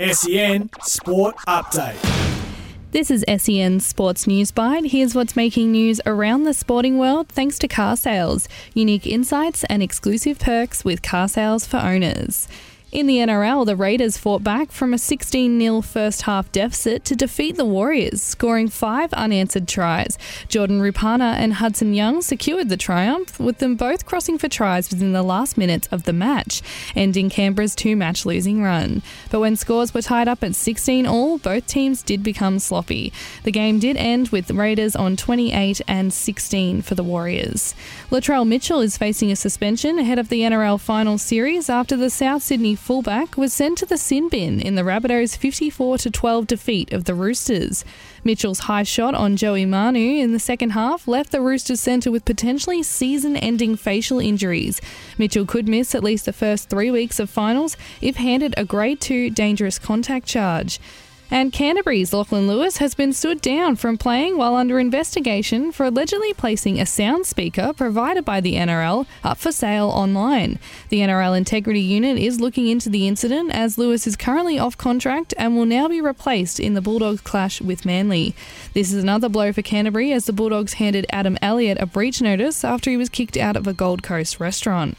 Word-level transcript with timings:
SEN 0.00 0.70
Sport 0.80 1.34
Update. 1.48 1.98
This 2.92 3.10
is 3.10 3.24
SEN 3.36 3.80
Sports 3.80 4.28
News 4.28 4.52
Bite. 4.52 4.84
Here's 4.92 5.12
what's 5.12 5.34
making 5.34 5.72
news 5.72 6.00
around 6.06 6.44
the 6.44 6.54
sporting 6.54 6.98
world 6.98 7.28
thanks 7.28 7.58
to 7.58 7.66
carsales. 7.66 8.46
Unique 8.74 9.08
insights 9.08 9.64
and 9.64 9.82
exclusive 9.82 10.38
perks 10.38 10.84
with 10.84 11.02
carsales 11.02 11.66
for 11.66 11.78
owners. 11.78 12.46
In 12.90 13.06
the 13.06 13.18
NRL, 13.18 13.66
the 13.66 13.76
Raiders 13.76 14.16
fought 14.16 14.42
back 14.42 14.72
from 14.72 14.94
a 14.94 14.98
16 14.98 15.60
0 15.60 15.82
first 15.82 16.22
half 16.22 16.50
deficit 16.50 17.04
to 17.04 17.14
defeat 17.14 17.58
the 17.58 17.66
Warriors, 17.66 18.22
scoring 18.22 18.68
five 18.68 19.12
unanswered 19.12 19.68
tries. 19.68 20.16
Jordan 20.48 20.80
Rapana 20.80 21.34
and 21.34 21.52
Hudson 21.54 21.92
Young 21.92 22.22
secured 22.22 22.70
the 22.70 22.78
triumph, 22.78 23.38
with 23.38 23.58
them 23.58 23.76
both 23.76 24.06
crossing 24.06 24.38
for 24.38 24.48
tries 24.48 24.88
within 24.88 25.12
the 25.12 25.22
last 25.22 25.58
minutes 25.58 25.86
of 25.88 26.04
the 26.04 26.14
match, 26.14 26.62
ending 26.96 27.28
Canberra's 27.28 27.74
two 27.74 27.94
match 27.94 28.24
losing 28.24 28.62
run. 28.62 29.02
But 29.30 29.40
when 29.40 29.56
scores 29.56 29.92
were 29.92 30.00
tied 30.00 30.26
up 30.26 30.42
at 30.42 30.54
16 30.54 31.06
all, 31.06 31.36
both 31.36 31.66
teams 31.66 32.02
did 32.02 32.22
become 32.22 32.58
sloppy. 32.58 33.12
The 33.42 33.52
game 33.52 33.80
did 33.80 33.98
end 33.98 34.30
with 34.30 34.50
Raiders 34.50 34.96
on 34.96 35.14
28 35.14 35.82
and 35.86 36.10
16 36.10 36.80
for 36.80 36.94
the 36.94 37.04
Warriors. 37.04 37.74
Latrell 38.10 38.48
Mitchell 38.48 38.80
is 38.80 38.96
facing 38.96 39.30
a 39.30 39.36
suspension 39.36 39.98
ahead 39.98 40.18
of 40.18 40.30
the 40.30 40.40
NRL 40.40 40.80
final 40.80 41.18
series 41.18 41.68
after 41.68 41.94
the 41.94 42.08
South 42.08 42.42
Sydney 42.42 42.77
fullback 42.78 43.36
was 43.36 43.52
sent 43.52 43.76
to 43.78 43.86
the 43.86 43.98
sin 43.98 44.28
bin 44.28 44.60
in 44.60 44.74
the 44.74 44.82
Rabbitohs' 44.82 45.36
54 45.36 45.98
12 45.98 46.46
defeat 46.46 46.92
of 46.92 47.04
the 47.04 47.14
Roosters. 47.14 47.84
Mitchell's 48.24 48.60
high 48.60 48.82
shot 48.82 49.14
on 49.14 49.36
Joey 49.36 49.66
Manu 49.66 49.98
in 49.98 50.32
the 50.32 50.38
second 50.38 50.70
half 50.70 51.06
left 51.06 51.32
the 51.32 51.40
Roosters 51.40 51.80
centre 51.80 52.10
with 52.10 52.24
potentially 52.24 52.82
season 52.82 53.36
ending 53.36 53.76
facial 53.76 54.20
injuries. 54.20 54.80
Mitchell 55.18 55.44
could 55.44 55.68
miss 55.68 55.94
at 55.94 56.04
least 56.04 56.24
the 56.24 56.32
first 56.32 56.70
three 56.70 56.90
weeks 56.90 57.18
of 57.18 57.28
finals 57.28 57.76
if 58.00 58.16
handed 58.16 58.54
a 58.56 58.64
Grade 58.64 59.00
2 59.00 59.30
dangerous 59.30 59.78
contact 59.78 60.26
charge. 60.26 60.80
And 61.30 61.52
Canterbury's 61.52 62.14
Lachlan 62.14 62.48
Lewis 62.48 62.78
has 62.78 62.94
been 62.94 63.12
stood 63.12 63.42
down 63.42 63.76
from 63.76 63.98
playing 63.98 64.38
while 64.38 64.54
under 64.54 64.78
investigation 64.78 65.72
for 65.72 65.84
allegedly 65.84 66.32
placing 66.32 66.80
a 66.80 66.86
sound 66.86 67.26
speaker 67.26 67.74
provided 67.74 68.24
by 68.24 68.40
the 68.40 68.54
NRL 68.54 69.06
up 69.22 69.36
for 69.36 69.52
sale 69.52 69.88
online. 69.88 70.58
The 70.88 71.00
NRL 71.00 71.36
Integrity 71.36 71.82
Unit 71.82 72.16
is 72.16 72.40
looking 72.40 72.68
into 72.68 72.88
the 72.88 73.06
incident 73.06 73.52
as 73.52 73.76
Lewis 73.76 74.06
is 74.06 74.16
currently 74.16 74.58
off 74.58 74.78
contract 74.78 75.34
and 75.36 75.54
will 75.54 75.66
now 75.66 75.86
be 75.86 76.00
replaced 76.00 76.58
in 76.58 76.72
the 76.72 76.80
Bulldogs 76.80 77.20
clash 77.20 77.60
with 77.60 77.84
Manly. 77.84 78.34
This 78.72 78.90
is 78.90 79.02
another 79.02 79.28
blow 79.28 79.52
for 79.52 79.60
Canterbury 79.60 80.12
as 80.12 80.24
the 80.24 80.32
Bulldogs 80.32 80.74
handed 80.74 81.04
Adam 81.10 81.36
Elliott 81.42 81.78
a 81.78 81.84
breach 81.84 82.22
notice 82.22 82.64
after 82.64 82.90
he 82.90 82.96
was 82.96 83.10
kicked 83.10 83.36
out 83.36 83.56
of 83.56 83.66
a 83.66 83.74
Gold 83.74 84.02
Coast 84.02 84.40
restaurant. 84.40 84.96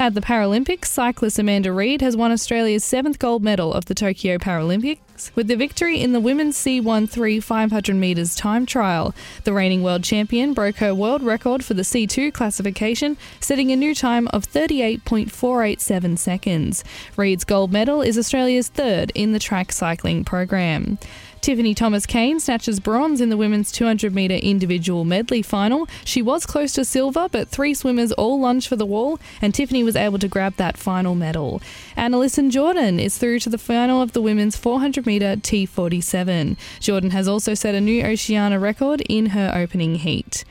At 0.00 0.14
the 0.14 0.20
Paralympics, 0.20 0.84
cyclist 0.84 1.40
Amanda 1.40 1.72
Reid 1.72 2.02
has 2.02 2.16
won 2.16 2.30
Australia's 2.30 2.84
seventh 2.84 3.18
gold 3.18 3.42
medal 3.42 3.74
of 3.74 3.86
the 3.86 3.96
Tokyo 3.96 4.38
Paralympics 4.38 5.34
with 5.34 5.48
the 5.48 5.56
victory 5.56 6.00
in 6.00 6.12
the 6.12 6.20
women's 6.20 6.56
C13 6.56 7.42
500 7.42 7.96
metres 7.96 8.36
time 8.36 8.64
trial. 8.64 9.12
The 9.42 9.52
reigning 9.52 9.82
world 9.82 10.04
champion 10.04 10.54
broke 10.54 10.76
her 10.76 10.94
world 10.94 11.24
record 11.24 11.64
for 11.64 11.74
the 11.74 11.82
C2 11.82 12.32
classification, 12.32 13.16
setting 13.40 13.72
a 13.72 13.76
new 13.76 13.92
time 13.92 14.28
of 14.28 14.46
38.487 14.46 16.16
seconds. 16.16 16.84
Reid's 17.16 17.42
gold 17.42 17.72
medal 17.72 18.00
is 18.00 18.16
Australia's 18.16 18.68
third 18.68 19.10
in 19.16 19.32
the 19.32 19.40
track 19.40 19.72
cycling 19.72 20.24
program. 20.24 20.98
Tiffany 21.40 21.74
Thomas 21.74 22.06
Kane 22.06 22.40
snatches 22.40 22.80
bronze 22.80 23.20
in 23.20 23.28
the 23.28 23.36
women's 23.36 23.70
200 23.72 24.14
metre 24.14 24.34
individual 24.34 25.04
medley 25.04 25.42
final. 25.42 25.88
She 26.04 26.20
was 26.20 26.44
close 26.44 26.72
to 26.74 26.84
silver, 26.84 27.28
but 27.30 27.48
three 27.48 27.74
swimmers 27.74 28.12
all 28.12 28.40
lunged 28.40 28.68
for 28.68 28.76
the 28.76 28.86
wall, 28.86 29.18
and 29.40 29.54
Tiffany 29.54 29.84
was 29.84 29.96
able 29.96 30.18
to 30.18 30.28
grab 30.28 30.56
that 30.56 30.76
final 30.76 31.14
medal. 31.14 31.62
Annalison 31.96 32.50
Jordan 32.50 32.98
is 32.98 33.18
through 33.18 33.40
to 33.40 33.50
the 33.50 33.58
final 33.58 34.02
of 34.02 34.12
the 34.12 34.22
women's 34.22 34.56
400 34.56 35.06
metre 35.06 35.36
T47. 35.36 36.56
Jordan 36.80 37.10
has 37.10 37.28
also 37.28 37.54
set 37.54 37.74
a 37.74 37.80
new 37.80 38.04
Oceania 38.04 38.58
record 38.58 39.00
in 39.02 39.26
her 39.26 39.52
opening 39.54 39.96
heat. 39.96 40.44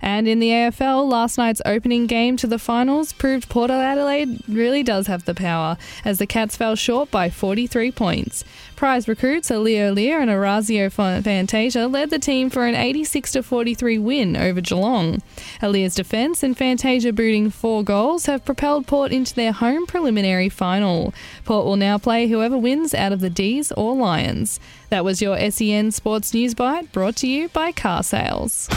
And 0.00 0.28
in 0.28 0.38
the 0.38 0.50
AFL, 0.50 1.08
last 1.10 1.38
night's 1.38 1.62
opening 1.64 2.06
game 2.06 2.36
to 2.38 2.46
the 2.46 2.58
finals 2.58 3.12
proved 3.12 3.48
Port 3.48 3.70
Adelaide 3.70 4.40
really 4.48 4.82
does 4.82 5.06
have 5.06 5.24
the 5.24 5.34
power, 5.34 5.76
as 6.04 6.18
the 6.18 6.26
Cats 6.26 6.56
fell 6.56 6.76
short 6.76 7.10
by 7.10 7.30
43 7.30 7.90
points. 7.92 8.44
Prize 8.76 9.08
recruits 9.08 9.50
Aliir 9.50 9.94
Aliir 9.94 10.20
and 10.20 10.30
Orazio 10.30 10.90
Fantasia 10.90 11.86
led 11.86 12.10
the 12.10 12.18
team 12.18 12.50
for 12.50 12.66
an 12.66 12.74
86 12.74 13.36
43 13.42 13.98
win 13.98 14.36
over 14.36 14.60
Geelong. 14.60 15.22
Aliir's 15.60 15.94
defence 15.94 16.42
and 16.42 16.56
Fantasia 16.56 17.12
booting 17.12 17.50
four 17.50 17.82
goals 17.82 18.26
have 18.26 18.44
propelled 18.44 18.86
Port 18.86 19.12
into 19.12 19.34
their 19.34 19.52
home 19.52 19.86
preliminary 19.86 20.48
final. 20.48 21.14
Port 21.44 21.64
will 21.64 21.76
now 21.76 21.96
play 21.96 22.28
whoever 22.28 22.58
wins 22.58 22.94
out 22.94 23.12
of 23.12 23.20
the 23.20 23.30
D's 23.30 23.72
or 23.72 23.94
Lions. 23.94 24.60
That 24.90 25.04
was 25.04 25.22
your 25.22 25.38
SEN 25.50 25.90
Sports 25.90 26.34
News 26.34 26.54
Bite 26.54 26.92
brought 26.92 27.16
to 27.16 27.26
you 27.26 27.48
by 27.48 27.72
Carsales. 27.72 28.68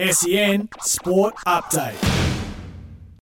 SEN 0.00 0.68
Sport 0.80 1.34
Update. 1.46 2.19